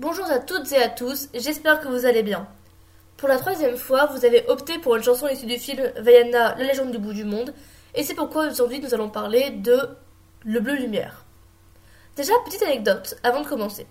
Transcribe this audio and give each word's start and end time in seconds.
Bonjour 0.00 0.26
à 0.26 0.38
toutes 0.38 0.70
et 0.70 0.80
à 0.80 0.88
tous, 0.88 1.28
j'espère 1.34 1.80
que 1.80 1.88
vous 1.88 2.06
allez 2.06 2.22
bien. 2.22 2.46
Pour 3.16 3.28
la 3.28 3.36
troisième 3.36 3.76
fois, 3.76 4.06
vous 4.06 4.24
avez 4.24 4.44
opté 4.46 4.78
pour 4.78 4.94
une 4.94 5.02
chanson 5.02 5.26
issue 5.26 5.46
du 5.46 5.58
film 5.58 5.90
Vaiana, 5.96 6.54
la 6.54 6.62
légende 6.62 6.92
du 6.92 6.98
bout 6.98 7.12
du 7.12 7.24
monde, 7.24 7.52
et 7.96 8.04
c'est 8.04 8.14
pourquoi 8.14 8.46
aujourd'hui 8.46 8.78
nous 8.78 8.94
allons 8.94 9.10
parler 9.10 9.50
de 9.50 9.76
Le 10.44 10.60
Bleu 10.60 10.76
Lumière. 10.76 11.24
Déjà, 12.14 12.32
petite 12.44 12.62
anecdote 12.62 13.16
avant 13.24 13.40
de 13.40 13.48
commencer. 13.48 13.88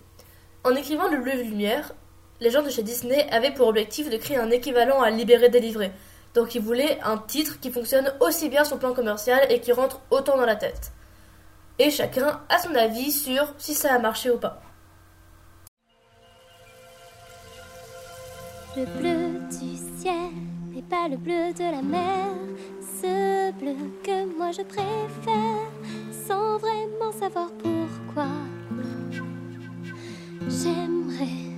En 0.64 0.74
écrivant 0.74 1.10
Le 1.10 1.18
Bleu 1.18 1.42
Lumière, 1.42 1.92
les 2.40 2.50
gens 2.50 2.62
de 2.62 2.70
chez 2.70 2.82
Disney 2.82 3.28
avaient 3.30 3.52
pour 3.52 3.68
objectif 3.68 4.08
de 4.08 4.16
créer 4.16 4.38
un 4.38 4.50
équivalent 4.50 5.02
à 5.02 5.10
Libéré 5.10 5.50
Délivré. 5.50 5.92
Donc 6.32 6.54
ils 6.54 6.62
voulaient 6.62 6.98
un 7.02 7.18
titre 7.18 7.60
qui 7.60 7.70
fonctionne 7.70 8.14
aussi 8.20 8.48
bien 8.48 8.64
sur 8.64 8.76
le 8.76 8.80
plan 8.80 8.94
commercial 8.94 9.40
et 9.50 9.60
qui 9.60 9.72
rentre 9.72 10.00
autant 10.10 10.38
dans 10.38 10.46
la 10.46 10.56
tête. 10.56 10.90
Et 11.78 11.90
chacun 11.90 12.40
a 12.48 12.58
son 12.60 12.74
avis 12.74 13.12
sur 13.12 13.52
si 13.58 13.74
ça 13.74 13.92
a 13.92 13.98
marché 13.98 14.30
ou 14.30 14.38
pas. 14.38 14.62
Le 18.78 18.84
bleu 18.84 19.40
du 19.50 19.76
ciel 19.98 20.30
n'est 20.72 20.82
pas 20.82 21.08
le 21.08 21.16
bleu 21.16 21.52
de 21.52 21.64
la 21.64 21.82
mer, 21.82 22.28
ce 22.80 23.50
bleu 23.58 23.74
que 24.04 24.36
moi 24.38 24.52
je 24.52 24.62
préfère, 24.62 25.66
sans 26.12 26.58
vraiment 26.58 27.10
savoir 27.10 27.50
pourquoi. 27.58 28.28
J'aimerais 30.48 31.50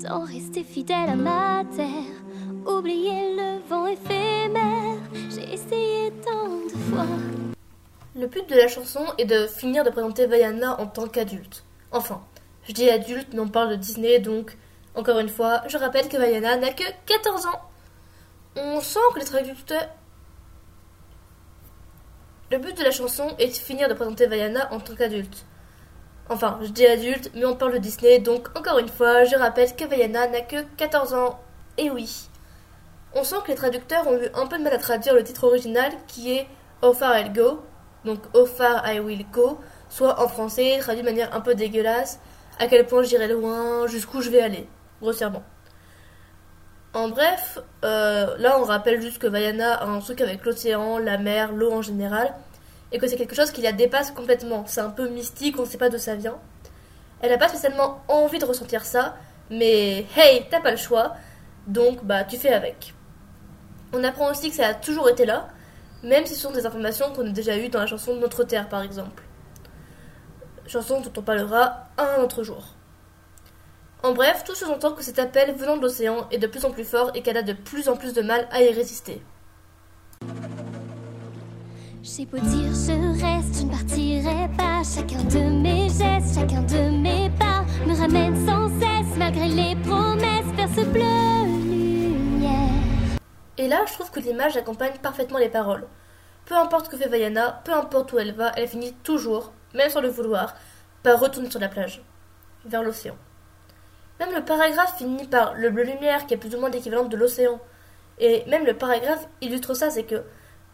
tant 0.00 0.22
rester 0.22 0.62
fidèle 0.62 1.08
à 1.08 1.16
ma 1.16 1.64
terre, 1.74 2.22
oublier 2.64 3.34
le 3.34 3.58
vent 3.68 3.88
éphémère, 3.88 4.98
j'ai 5.30 5.54
essayé 5.54 6.12
tant 6.24 6.66
de 6.68 6.78
fois. 6.88 7.06
Le 8.14 8.28
but 8.28 8.48
de 8.48 8.54
la 8.54 8.68
chanson 8.68 9.04
est 9.18 9.24
de 9.24 9.48
finir 9.48 9.82
de 9.82 9.90
présenter 9.90 10.26
Vaiana 10.26 10.80
en 10.80 10.86
tant 10.86 11.08
qu'adulte. 11.08 11.64
Enfin, 11.90 12.22
je 12.68 12.72
dis 12.72 12.88
adulte, 12.88 13.30
mais 13.32 13.40
on 13.40 13.48
parle 13.48 13.70
de 13.70 13.76
Disney, 13.76 14.20
donc 14.20 14.56
encore 14.94 15.18
une 15.18 15.28
fois, 15.28 15.62
je 15.66 15.76
rappelle 15.76 16.08
que 16.08 16.16
Vaiana 16.16 16.56
n'a 16.56 16.72
que 16.72 16.84
14 17.06 17.46
ans. 17.46 17.60
On 18.56 18.80
sent 18.80 19.00
que 19.12 19.18
les 19.18 19.24
traducteurs... 19.24 19.88
Le 22.52 22.58
but 22.58 22.78
de 22.78 22.84
la 22.84 22.92
chanson 22.92 23.34
est 23.38 23.48
de 23.48 23.54
finir 23.54 23.88
de 23.88 23.94
présenter 23.94 24.26
Vaiana 24.26 24.72
en 24.72 24.78
tant 24.78 24.94
qu'adulte. 24.94 25.44
Enfin, 26.28 26.60
je 26.62 26.68
dis 26.68 26.86
adulte, 26.86 27.32
mais 27.34 27.44
on 27.44 27.56
parle 27.56 27.72
de 27.72 27.78
Disney, 27.78 28.20
donc 28.20 28.56
encore 28.56 28.78
une 28.78 28.88
fois, 28.88 29.24
je 29.24 29.34
rappelle 29.34 29.74
que 29.74 29.84
Vaiana 29.84 30.28
n'a 30.28 30.42
que 30.42 30.62
14 30.76 31.14
ans. 31.14 31.40
Et 31.76 31.90
oui. 31.90 32.28
On 33.14 33.24
sent 33.24 33.36
que 33.44 33.50
les 33.50 33.56
traducteurs 33.56 34.06
ont 34.06 34.16
eu 34.16 34.28
un 34.34 34.46
peu 34.46 34.58
de 34.58 34.62
mal 34.62 34.72
à 34.72 34.78
traduire 34.78 35.14
le 35.14 35.24
titre 35.24 35.44
original 35.44 35.92
qui 36.06 36.36
est 36.36 36.46
How 36.82 36.92
Far 36.92 37.18
I'll 37.18 37.32
Go, 37.32 37.64
donc 38.04 38.20
How 38.32 38.46
Far 38.46 38.88
I 38.88 39.00
Will 39.00 39.26
Go, 39.32 39.58
soit 39.88 40.22
en 40.22 40.28
français, 40.28 40.78
traduit 40.80 41.02
de 41.02 41.08
manière 41.08 41.34
un 41.34 41.40
peu 41.40 41.56
dégueulasse, 41.56 42.20
à 42.60 42.68
quel 42.68 42.86
point 42.86 43.02
j'irai 43.02 43.26
loin, 43.26 43.88
jusqu'où 43.88 44.20
je 44.20 44.30
vais 44.30 44.40
aller 44.40 44.68
En 46.94 47.08
bref, 47.08 47.58
euh, 47.84 48.36
là 48.38 48.56
on 48.60 48.62
rappelle 48.62 49.00
juste 49.02 49.18
que 49.18 49.26
Vaiana 49.26 49.74
a 49.74 49.86
un 49.86 49.98
truc 49.98 50.20
avec 50.20 50.44
l'océan, 50.44 50.98
la 50.98 51.18
mer, 51.18 51.52
l'eau 51.52 51.72
en 51.72 51.82
général, 51.82 52.32
et 52.92 52.98
que 52.98 53.08
c'est 53.08 53.16
quelque 53.16 53.34
chose 53.34 53.50
qui 53.50 53.62
la 53.62 53.72
dépasse 53.72 54.12
complètement. 54.12 54.64
C'est 54.68 54.80
un 54.80 54.90
peu 54.90 55.08
mystique, 55.08 55.58
on 55.58 55.62
ne 55.62 55.66
sait 55.66 55.76
pas 55.76 55.88
d'où 55.88 55.98
ça 55.98 56.14
vient. 56.14 56.36
Elle 57.20 57.30
n'a 57.30 57.38
pas 57.38 57.48
spécialement 57.48 58.02
envie 58.06 58.38
de 58.38 58.44
ressentir 58.44 58.84
ça, 58.84 59.16
mais 59.50 60.06
hey, 60.16 60.46
t'as 60.48 60.60
pas 60.60 60.70
le 60.70 60.76
choix, 60.76 61.14
donc 61.66 62.04
bah 62.04 62.22
tu 62.22 62.36
fais 62.36 62.52
avec. 62.52 62.94
On 63.92 64.04
apprend 64.04 64.30
aussi 64.30 64.50
que 64.50 64.56
ça 64.56 64.68
a 64.68 64.74
toujours 64.74 65.08
été 65.08 65.26
là, 65.26 65.48
même 66.04 66.26
si 66.26 66.34
ce 66.36 66.42
sont 66.42 66.52
des 66.52 66.64
informations 66.64 67.12
qu'on 67.12 67.26
a 67.26 67.30
déjà 67.30 67.56
eues 67.56 67.70
dans 67.70 67.80
la 67.80 67.86
chanson 67.86 68.14
Notre 68.14 68.44
Terre 68.44 68.68
par 68.68 68.82
exemple. 68.82 69.24
Chanson 70.68 71.00
dont 71.00 71.12
on 71.16 71.22
parlera 71.22 71.88
un 71.98 72.22
autre 72.22 72.44
jour. 72.44 72.74
En 74.04 74.12
bref, 74.12 74.44
tout 74.44 74.54
sous-entend 74.54 74.92
que 74.92 75.02
cet 75.02 75.18
appel 75.18 75.54
venant 75.54 75.78
de 75.78 75.82
l'océan 75.82 76.28
est 76.30 76.36
de 76.36 76.46
plus 76.46 76.66
en 76.66 76.70
plus 76.70 76.84
fort 76.84 77.10
et 77.14 77.22
qu'elle 77.22 77.38
a 77.38 77.42
de 77.42 77.54
plus 77.54 77.88
en 77.88 77.96
plus 77.96 78.12
de 78.12 78.20
mal 78.20 78.46
à 78.50 78.60
y 78.60 78.70
résister. 78.70 79.22
J'ai 82.02 82.26
beau 82.26 82.36
dire 82.36 82.68
je 82.68 83.24
reste, 83.24 83.60
je 83.60 83.64
ne 83.64 83.70
partirai 83.70 84.50
pas. 84.58 84.82
Chacun 84.84 85.24
de 85.24 85.38
mes 85.48 85.88
gestes, 85.88 86.34
chacun 86.34 86.60
de 86.60 86.90
mes 86.90 87.30
pas 87.38 87.64
me 87.86 87.98
ramène 87.98 88.46
sans 88.46 88.68
cesse, 88.78 89.16
malgré 89.16 89.48
les 89.48 89.74
promesses, 89.76 90.52
vers 90.54 90.68
ce 90.68 90.84
bleu 90.84 91.46
lumière. 91.64 92.68
Et 93.56 93.68
là, 93.68 93.86
je 93.88 93.94
trouve 93.94 94.10
que 94.10 94.20
l'image 94.20 94.58
accompagne 94.58 94.98
parfaitement 95.02 95.38
les 95.38 95.48
paroles. 95.48 95.86
Peu 96.44 96.54
importe 96.54 96.84
ce 96.84 96.90
que 96.90 96.98
fait 96.98 97.08
Vaiana, 97.08 97.62
peu 97.64 97.72
importe 97.72 98.12
où 98.12 98.18
elle 98.18 98.34
va, 98.34 98.52
elle 98.54 98.68
finit 98.68 98.92
toujours, 99.02 99.54
même 99.72 99.88
sans 99.88 100.02
le 100.02 100.08
vouloir, 100.08 100.54
par 101.02 101.18
retourner 101.20 101.50
sur 101.50 101.58
la 101.58 101.68
plage, 101.70 102.02
vers 102.66 102.82
l'océan. 102.82 103.16
Même 104.20 104.32
le 104.34 104.44
paragraphe 104.44 104.96
finit 104.96 105.26
par 105.26 105.54
le 105.54 105.70
bleu 105.70 105.84
lumière 105.84 106.26
qui 106.26 106.34
est 106.34 106.36
plus 106.36 106.54
ou 106.54 106.60
moins 106.60 106.70
l'équivalent 106.70 107.04
de 107.04 107.16
l'océan. 107.16 107.60
Et 108.18 108.44
même 108.48 108.64
le 108.64 108.74
paragraphe 108.74 109.26
illustre 109.40 109.74
ça, 109.74 109.90
c'est 109.90 110.04
que 110.04 110.22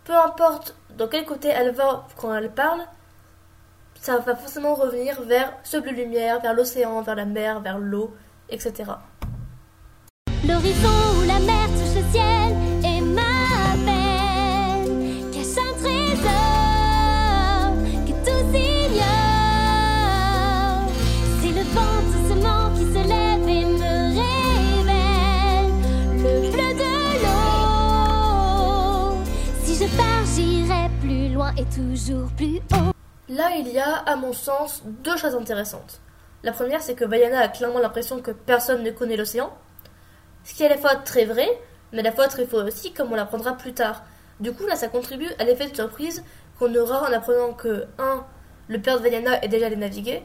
peu 0.04 0.14
importe 0.14 0.76
dans 0.96 1.08
quel 1.08 1.24
côté 1.24 1.48
elle 1.48 1.72
va 1.72 2.06
quand 2.16 2.34
elle 2.34 2.50
parle, 2.50 2.80
ça 4.00 4.18
va 4.18 4.34
forcément 4.34 4.74
revenir 4.74 5.22
vers 5.22 5.52
ce 5.62 5.76
bleu 5.76 5.92
lumière, 5.92 6.40
vers 6.40 6.54
l'océan, 6.54 7.00
vers 7.02 7.14
la 7.14 7.24
mer, 7.24 7.60
vers 7.60 7.78
l'eau, 7.78 8.14
etc. 8.48 8.92
L'horizon 10.46 10.88
où 11.18 11.26
la 11.26 11.38
mer 11.38 11.66
touche 11.68 12.02
le 12.02 12.12
ciel 12.12 12.69
Là, 33.28 33.50
il 33.56 33.68
y 33.68 33.78
a, 33.78 33.96
à 33.96 34.16
mon 34.16 34.32
sens, 34.32 34.82
deux 34.84 35.16
choses 35.16 35.34
intéressantes. 35.34 36.00
La 36.42 36.52
première, 36.52 36.82
c'est 36.82 36.94
que 36.94 37.04
Vaiana 37.04 37.40
a 37.40 37.48
clairement 37.48 37.78
l'impression 37.78 38.20
que 38.20 38.30
personne 38.30 38.82
ne 38.82 38.90
connaît 38.90 39.16
l'océan, 39.16 39.52
ce 40.44 40.54
qui 40.54 40.62
est 40.62 40.66
à 40.66 40.70
la 40.70 40.78
fois 40.78 40.96
très 40.96 41.24
vrai, 41.24 41.48
mais 41.92 42.00
à 42.00 42.02
la 42.02 42.12
fois 42.12 42.28
très 42.28 42.46
faux 42.46 42.62
aussi, 42.62 42.92
comme 42.92 43.12
on 43.12 43.14
l'apprendra 43.14 43.56
plus 43.56 43.72
tard. 43.72 44.02
Du 44.40 44.52
coup, 44.52 44.66
là, 44.66 44.76
ça 44.76 44.88
contribue 44.88 45.28
à 45.38 45.44
l'effet 45.44 45.68
de 45.68 45.74
surprise 45.74 46.24
qu'on 46.58 46.74
aura 46.74 47.02
en 47.08 47.12
apprenant 47.12 47.52
que, 47.52 47.86
1. 47.98 48.24
Le 48.68 48.80
père 48.80 48.98
de 48.98 49.02
Vaiana 49.02 49.42
est 49.42 49.48
déjà 49.48 49.66
allé 49.66 49.76
naviguer, 49.76 50.22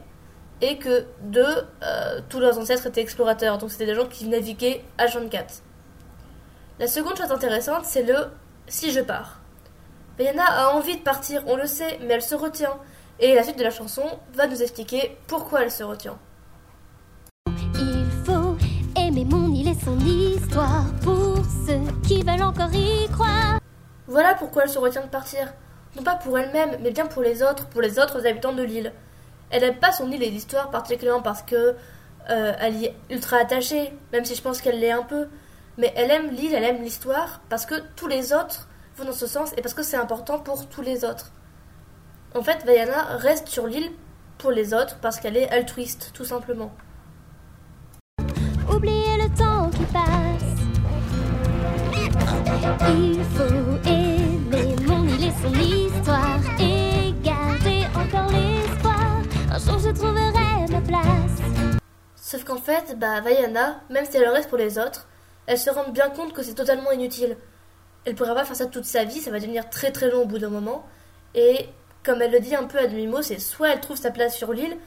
et 0.61 0.77
que, 0.77 1.05
2. 1.21 1.45
euh, 1.83 2.21
tous 2.29 2.39
leurs 2.39 2.57
ancêtres 2.57 2.88
étaient 2.88 3.01
explorateurs, 3.01 3.57
donc 3.57 3.71
c'était 3.71 3.85
des 3.85 3.95
gens 3.95 4.07
qui 4.07 4.27
naviguaient 4.27 4.83
à 4.97 5.07
24. 5.07 5.61
La 6.79 6.88
seconde 6.88 7.17
chose 7.17 7.31
intéressante, 7.31 7.85
c'est 7.85 8.03
le 8.03 8.15
si 8.67 8.91
je 8.91 9.01
pars. 9.01 9.39
Vaiana 10.17 10.45
a 10.45 10.69
envie 10.69 10.95
de 10.95 11.01
partir, 11.01 11.43
on 11.45 11.57
le 11.57 11.67
sait, 11.67 11.99
mais 12.01 12.13
elle 12.13 12.21
se 12.21 12.35
retient. 12.35 12.77
Et 13.19 13.35
la 13.35 13.43
suite 13.43 13.57
de 13.57 13.63
la 13.63 13.69
chanson 13.69 14.03
va 14.33 14.47
nous 14.47 14.61
expliquer 14.61 15.17
pourquoi 15.27 15.63
elle 15.63 15.71
se 15.71 15.83
retient. 15.83 16.17
Il 17.75 18.07
faut 18.25 18.55
aimer 18.97 19.25
mon 19.25 19.53
île 19.53 19.67
et 19.67 19.75
son 19.75 19.99
histoire 19.99 20.85
pour 21.03 21.37
ceux 21.65 21.81
qui 22.07 22.23
veulent 22.23 22.43
encore 22.43 22.73
y 22.73 23.09
croire. 23.09 23.59
Voilà 24.07 24.35
pourquoi 24.35 24.63
elle 24.63 24.69
se 24.69 24.79
retient 24.79 25.03
de 25.03 25.09
partir. 25.09 25.53
Non 25.97 26.03
pas 26.03 26.15
pour 26.15 26.39
elle-même, 26.39 26.77
mais 26.81 26.91
bien 26.91 27.07
pour 27.07 27.21
les 27.21 27.43
autres, 27.43 27.67
pour 27.67 27.81
les 27.81 27.99
autres 27.99 28.25
habitants 28.25 28.53
de 28.53 28.63
l'île. 28.63 28.93
Elle 29.49 29.63
n'aime 29.63 29.79
pas 29.79 29.91
son 29.91 30.09
île 30.11 30.23
et 30.23 30.29
l'histoire 30.29 30.71
particulièrement 30.71 31.21
parce 31.21 31.41
que 31.41 31.75
euh, 32.29 32.53
elle 32.59 32.75
y 32.75 32.85
est 32.85 32.95
ultra 33.09 33.37
attachée, 33.37 33.93
même 34.13 34.23
si 34.23 34.35
je 34.35 34.41
pense 34.41 34.61
qu'elle 34.61 34.79
l'est 34.79 34.91
un 34.91 35.03
peu. 35.03 35.27
Mais 35.77 35.93
elle 35.97 36.09
aime 36.09 36.31
l'île, 36.31 36.53
elle 36.53 36.63
aime 36.63 36.81
l'histoire 36.81 37.41
parce 37.49 37.65
que 37.65 37.75
tous 37.97 38.07
les 38.07 38.31
autres 38.31 38.69
vont 38.97 39.06
dans 39.06 39.13
ce 39.13 39.28
sens 39.28 39.51
et 39.57 39.61
parce 39.61 39.73
que 39.73 39.83
c'est 39.83 39.97
important 39.97 40.39
pour 40.39 40.67
tous 40.67 40.81
les 40.81 41.03
autres. 41.03 41.31
En 42.33 42.44
fait, 42.44 42.66
Vaiana 42.66 43.17
reste 43.17 43.47
sur 43.47 43.67
l'île 43.67 43.91
pour 44.38 44.51
les 44.51 44.73
autres 44.73 44.97
parce 45.01 45.19
qu'elle 45.19 45.38
est 45.38 45.50
altruiste, 45.50 46.11
tout 46.13 46.25
simplement. 46.25 46.73
Oublier 48.69 49.18
le 49.18 49.30
temps 49.38 49.69
qui 49.69 49.86
passe. 49.86 50.56
Il 52.89 53.24
faut 53.24 53.89
aimer 53.89 54.75
mon 54.86 55.07
île 55.07 55.25
et 55.25 55.33
son 55.42 55.53
histoire 55.53 56.39
et 56.59 57.13
garder 57.24 57.86
encore 57.95 58.30
l'espoir. 58.31 59.21
Un 59.51 59.59
jour 59.59 59.80
je 59.80 59.89
trouverai 59.92 60.71
ma 60.71 60.81
place. 60.81 61.80
Sauf 62.15 62.44
qu'en 62.44 62.57
fait, 62.57 62.97
bah, 62.97 63.21
Vaiana, 63.21 63.81
même 63.89 64.06
si 64.06 64.18
elle 64.18 64.27
reste 64.27 64.50
pour 64.50 64.57
les 64.57 64.77
autres, 64.77 65.07
elle 65.47 65.59
se 65.59 65.69
rend 65.69 65.89
bien 65.89 66.09
compte 66.09 66.33
que 66.33 66.44
c'est 66.44 66.56
totalement 66.56 66.92
inutile. 66.92 67.38
Elle 68.06 68.16
pourra 68.16 68.36
pas 68.36 68.46
faire 68.46 68.56
ça 68.56 68.68
toute 68.68 68.86
sa 68.86 69.04
vie, 69.04 69.19
ça 69.19 69.31
va 69.31 69.40
devenir 69.40 69.69
très 69.69 69.92
très 69.92 70.10
long 70.12 70.22
au 70.22 70.25
bout 70.25 70.38
d'un 70.38 70.50
moment. 70.50 70.86
Et 71.34 71.68
comme 72.04 72.22
elle 72.22 72.31
le 72.31 72.40
dit 72.40 72.56
un 72.56 72.66
peu 72.66 72.78
à 72.78 72.88
demi-mot, 72.88 73.22
c'est 73.22 73.40
soit 73.40 73.69
elle 73.69 73.81
trouve 73.81 73.98
sa 73.98 74.12
place 74.12 74.38
sur 74.38 74.54
l'île, 74.54 74.78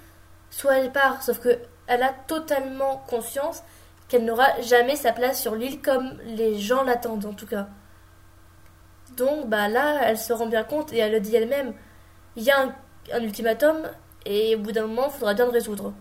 soit 0.50 0.78
elle 0.78 0.92
part. 0.92 1.22
Sauf 1.22 1.40
que 1.40 1.58
elle 1.88 2.02
a 2.02 2.12
totalement 2.26 3.02
conscience 3.08 3.62
qu'elle 4.08 4.24
n'aura 4.24 4.60
jamais 4.62 4.96
sa 4.96 5.12
place 5.12 5.40
sur 5.40 5.54
l'île 5.54 5.82
comme 5.82 6.18
les 6.24 6.58
gens 6.58 6.84
l'attendent 6.84 7.26
en 7.26 7.32
tout 7.32 7.46
cas. 7.46 7.68
Donc 9.16 9.48
bah 9.48 9.68
là, 9.68 10.00
elle 10.04 10.18
se 10.18 10.32
rend 10.32 10.46
bien 10.46 10.62
compte 10.62 10.92
et 10.92 10.98
elle 10.98 11.12
le 11.12 11.20
dit 11.20 11.34
elle-même. 11.34 11.72
Il 12.36 12.44
y 12.44 12.50
a 12.50 12.68
un, 13.12 13.22
ultimatum 13.22 13.76
et 14.24 14.54
au 14.54 14.60
bout 14.60 14.72
d'un 14.72 14.86
moment, 14.86 15.08
il 15.08 15.18
faudra 15.18 15.34
bien 15.34 15.46
le 15.46 15.50
résoudre. 15.50 15.92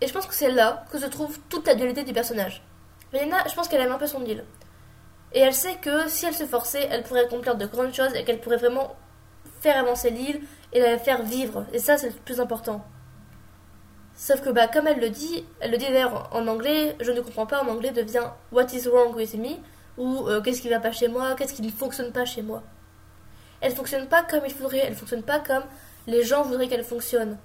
Et 0.00 0.06
je 0.06 0.12
pense 0.12 0.26
que 0.26 0.34
c'est 0.34 0.50
là 0.50 0.84
que 0.92 0.98
se 0.98 1.06
trouve 1.06 1.38
toute 1.48 1.66
la 1.66 1.74
dualité 1.74 2.04
du 2.04 2.12
personnage. 2.12 2.62
Vaiana, 3.12 3.38
je 3.48 3.54
pense 3.54 3.68
qu'elle 3.68 3.80
aime 3.80 3.92
un 3.92 3.98
peu 3.98 4.06
son 4.06 4.24
île. 4.24 4.44
Et 5.32 5.40
elle 5.40 5.54
sait 5.54 5.76
que 5.76 6.08
si 6.08 6.26
elle 6.26 6.34
se 6.34 6.44
forçait, 6.44 6.86
elle 6.90 7.02
pourrait 7.02 7.24
accomplir 7.24 7.56
de 7.56 7.66
grandes 7.66 7.94
choses 7.94 8.14
et 8.14 8.24
qu'elle 8.24 8.40
pourrait 8.40 8.58
vraiment 8.58 8.96
faire 9.60 9.78
avancer 9.78 10.10
l'île 10.10 10.42
et 10.72 10.80
la 10.80 10.98
faire 10.98 11.22
vivre. 11.22 11.64
Et 11.72 11.78
ça, 11.78 11.96
c'est 11.96 12.08
le 12.08 12.14
plus 12.14 12.40
important. 12.40 12.84
Sauf 14.14 14.42
que, 14.42 14.50
bah, 14.50 14.68
comme 14.68 14.86
elle 14.86 15.00
le 15.00 15.10
dit, 15.10 15.44
elle 15.60 15.72
le 15.72 15.78
dit 15.78 15.86
d'ailleurs 15.86 16.28
en 16.32 16.46
anglais, 16.46 16.96
je 17.00 17.10
ne 17.10 17.20
comprends 17.20 17.46
pas 17.46 17.62
en 17.62 17.68
anglais, 17.68 17.90
devient 17.90 18.28
What 18.52 18.66
is 18.74 18.86
wrong 18.88 19.14
with 19.16 19.34
me 19.34 19.56
ou 19.96 20.28
euh, 20.28 20.40
Qu'est-ce 20.40 20.60
qui 20.60 20.68
va 20.68 20.80
pas 20.80 20.92
chez 20.92 21.08
moi 21.08 21.34
Qu'est-ce 21.34 21.54
qui 21.54 21.62
ne 21.62 21.70
fonctionne 21.70 22.12
pas 22.12 22.24
chez 22.24 22.42
moi 22.42 22.62
Elle 23.64 23.74
fonctionne 23.74 24.06
pas 24.08 24.22
comme 24.22 24.42
il 24.44 24.52
faudrait, 24.52 24.82
elle 24.86 24.94
fonctionne 24.94 25.22
pas 25.22 25.40
comme 25.40 25.64
les 26.06 26.22
gens 26.22 26.42
voudraient 26.42 26.68
qu'elle 26.68 26.84
fonctionne. 26.84 27.38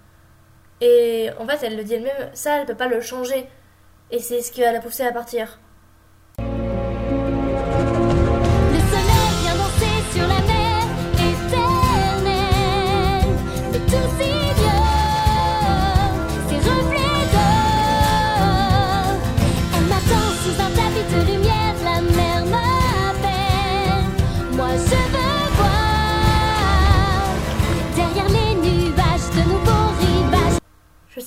Et 0.82 1.30
en 1.40 1.48
fait, 1.48 1.66
elle 1.66 1.78
le 1.78 1.84
dit 1.86 1.94
elle-même, 1.94 2.30
ça, 2.34 2.60
elle 2.60 2.66
peut 2.66 2.76
pas 2.76 2.90
le 2.90 3.00
changer. 3.00 3.48
Et 4.12 4.20
c'est 4.20 4.42
ce 4.42 4.52
qui 4.52 4.60
va 4.60 4.74
la 4.74 4.82
à 4.82 5.12
partir. 5.14 5.62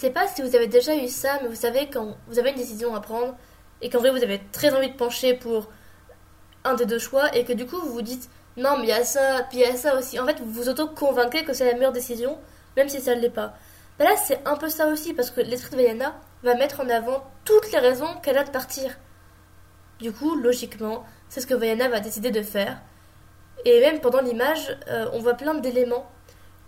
Sais 0.02 0.10
pas 0.10 0.26
si 0.26 0.42
vous 0.42 0.56
avez 0.56 0.66
déjà 0.66 0.96
eu 0.96 1.06
ça, 1.06 1.38
mais 1.42 1.48
vous 1.48 1.54
savez 1.54 1.88
quand 1.88 2.16
vous 2.26 2.38
avez 2.40 2.50
une 2.50 2.56
décision 2.56 2.92
à 2.94 3.00
prendre 3.00 3.36
et 3.80 3.88
qu'en 3.88 4.00
vrai 4.00 4.10
vous 4.10 4.24
avez 4.24 4.40
très 4.50 4.74
envie 4.74 4.90
de 4.90 4.96
pencher 4.96 5.34
pour 5.34 5.70
un 6.64 6.74
des 6.74 6.86
deux 6.86 6.98
choix 6.98 7.34
et 7.36 7.44
que 7.44 7.52
du 7.52 7.66
coup 7.66 7.76
vous 7.76 7.92
vous 7.92 8.02
dites 8.02 8.28
non 8.56 8.76
mais 8.78 8.84
il 8.84 8.88
y 8.88 8.92
a 8.92 9.04
ça, 9.04 9.46
puis 9.48 9.58
il 9.58 9.60
y 9.60 9.64
a 9.64 9.76
ça 9.76 9.96
aussi. 9.96 10.18
En 10.18 10.26
fait 10.26 10.40
vous 10.40 10.50
vous 10.50 10.68
auto-convainquez 10.68 11.44
que 11.44 11.52
c'est 11.52 11.66
la 11.66 11.74
meilleure 11.74 11.92
décision, 11.92 12.36
même 12.76 12.88
si 12.88 13.00
ça 13.00 13.14
ne 13.14 13.20
l'est 13.20 13.30
pas. 13.30 13.54
Ben 13.98 14.06
là 14.06 14.16
c'est 14.16 14.40
un 14.44 14.56
peu 14.56 14.68
ça 14.68 14.88
aussi 14.88 15.14
parce 15.14 15.30
que 15.30 15.40
l'esprit 15.40 15.76
de 15.76 15.82
Vaiana 15.82 16.18
va 16.42 16.56
mettre 16.56 16.80
en 16.80 16.88
avant 16.88 17.22
toutes 17.44 17.70
les 17.70 17.78
raisons 17.78 18.12
qu'elle 18.24 18.38
a 18.38 18.44
de 18.44 18.50
partir. 18.50 18.98
Du 20.00 20.10
coup, 20.10 20.34
logiquement, 20.34 21.04
c'est 21.28 21.40
ce 21.40 21.46
que 21.46 21.54
Vaiana 21.54 21.88
va 21.88 22.00
décider 22.00 22.32
de 22.32 22.42
faire. 22.42 22.80
Et 23.64 23.78
même 23.80 24.00
pendant 24.00 24.20
l'image, 24.20 24.76
euh, 24.88 25.08
on 25.12 25.20
voit 25.20 25.34
plein 25.34 25.54
d'éléments 25.54 26.10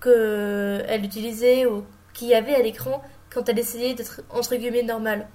qu'elle 0.00 1.04
utilisait 1.04 1.66
ou 1.66 1.84
qu'il 2.12 2.28
y 2.28 2.34
avait 2.34 2.54
à 2.54 2.62
l'écran 2.62 3.02
quand 3.34 3.48
elle 3.48 3.58
essayait 3.58 3.94
d'être 3.94 4.22
entre 4.30 4.56
guillemets 4.56 4.82
normale. 4.82 5.28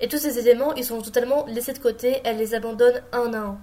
Et 0.00 0.08
tous 0.08 0.18
ces 0.18 0.38
éléments, 0.38 0.74
ils 0.74 0.84
sont 0.84 1.00
totalement 1.02 1.46
laissés 1.46 1.72
de 1.72 1.78
côté, 1.78 2.20
elle 2.24 2.38
les 2.38 2.54
abandonne 2.54 3.02
un 3.12 3.32
à 3.32 3.38
un. 3.38 3.58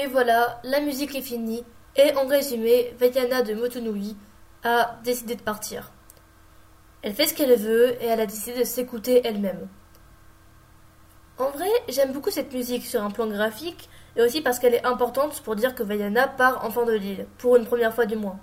Et 0.00 0.06
voilà, 0.06 0.60
la 0.62 0.78
musique 0.78 1.16
est 1.16 1.22
finie. 1.22 1.64
Et 1.96 2.14
en 2.14 2.28
résumé, 2.28 2.94
Vaiana 3.00 3.42
de 3.42 3.52
Motunui 3.54 4.16
a 4.62 4.96
décidé 5.02 5.34
de 5.34 5.42
partir. 5.42 5.90
Elle 7.02 7.14
fait 7.14 7.26
ce 7.26 7.34
qu'elle 7.34 7.58
veut 7.58 8.00
et 8.00 8.06
elle 8.06 8.20
a 8.20 8.26
décidé 8.26 8.60
de 8.60 8.64
s'écouter 8.64 9.22
elle-même. 9.24 9.66
En 11.36 11.50
vrai, 11.50 11.68
j'aime 11.88 12.12
beaucoup 12.12 12.30
cette 12.30 12.52
musique 12.52 12.86
sur 12.86 13.02
un 13.02 13.10
plan 13.10 13.26
graphique 13.26 13.90
et 14.14 14.22
aussi 14.22 14.40
parce 14.40 14.60
qu'elle 14.60 14.74
est 14.74 14.86
importante 14.86 15.40
pour 15.42 15.56
dire 15.56 15.74
que 15.74 15.82
Vaiana 15.82 16.28
part 16.28 16.64
enfant 16.64 16.84
de 16.84 16.92
l'île, 16.92 17.26
pour 17.38 17.56
une 17.56 17.66
première 17.66 17.92
fois 17.92 18.06
du 18.06 18.14
moins. 18.14 18.38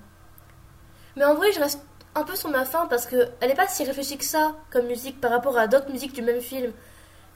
Mais 1.16 1.24
en 1.24 1.36
vrai, 1.36 1.54
je 1.54 1.62
reste 1.62 1.80
un 2.16 2.24
peu 2.26 2.36
sur 2.36 2.50
ma 2.50 2.66
faim 2.66 2.88
parce 2.90 3.06
qu'elle 3.06 3.32
n'est 3.42 3.56
pas 3.56 3.68
si 3.68 3.86
réfléchie 3.86 4.18
que 4.18 4.26
ça 4.26 4.58
comme 4.72 4.88
musique 4.88 5.22
par 5.22 5.32
rapport 5.32 5.58
à 5.58 5.68
d'autres 5.68 5.90
musiques 5.90 6.16
du 6.16 6.22
même 6.22 6.42
film. 6.42 6.74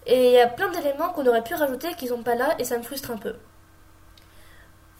Et 0.06 0.32
il 0.32 0.34
y 0.34 0.42
a 0.42 0.48
plein 0.48 0.70
d'éléments 0.72 1.08
qu'on 1.14 1.26
aurait 1.26 1.44
pu 1.44 1.54
rajouter 1.54 1.94
qui 1.94 2.10
sont 2.10 2.22
pas 2.22 2.36
là 2.36 2.56
et 2.60 2.66
ça 2.66 2.78
me 2.78 2.84
frustre 2.84 3.12
un 3.12 3.18
peu. 3.18 3.36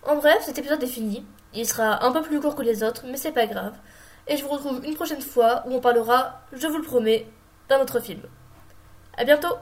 En 0.04 0.16
bref, 0.16 0.44
cet 0.44 0.58
épisode 0.58 0.82
est 0.84 0.88
fini. 0.88 1.26
Il 1.54 1.68
sera 1.68 2.06
un 2.06 2.12
peu 2.12 2.22
plus 2.22 2.40
court 2.40 2.56
que 2.56 2.62
les 2.62 2.84
autres, 2.84 3.04
mais 3.06 3.18
c'est 3.18 3.32
pas 3.32 3.48
grave. 3.48 3.74
Et 4.28 4.38
je 4.38 4.44
vous 4.44 4.50
retrouve 4.50 4.86
une 4.86 4.96
prochaine 4.96 5.22
fois 5.22 5.64
où 5.66 5.74
on 5.74 5.82
parlera, 5.82 6.42
je 6.54 6.68
vous 6.68 6.78
le 6.78 6.84
promets, 6.84 7.28
d'un 7.68 7.82
autre 7.82 8.00
film. 8.00 8.22
À 9.18 9.26
bientôt 9.26 9.56